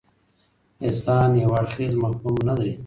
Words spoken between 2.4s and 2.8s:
نه دی.